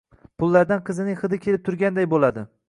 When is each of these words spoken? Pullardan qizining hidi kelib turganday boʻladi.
Pullardan 0.43 0.81
qizining 0.87 1.19
hidi 1.25 1.39
kelib 1.45 1.67
turganday 1.69 2.09
boʻladi. 2.17 2.47